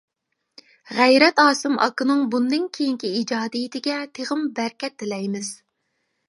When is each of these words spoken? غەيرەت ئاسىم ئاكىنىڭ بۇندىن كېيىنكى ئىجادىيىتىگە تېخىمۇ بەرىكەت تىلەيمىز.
غەيرەت 0.99 1.41
ئاسىم 1.43 1.75
ئاكىنىڭ 1.85 2.23
بۇندىن 2.35 2.65
كېيىنكى 2.79 3.13
ئىجادىيىتىگە 3.19 3.99
تېخىمۇ 4.21 4.49
بەرىكەت 4.61 4.97
تىلەيمىز. 5.05 5.53